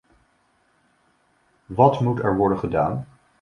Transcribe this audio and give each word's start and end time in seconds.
Wat 1.65 1.99
moet 2.01 2.19
er 2.19 2.35
worden 2.35 2.59
gedaan? 2.59 3.07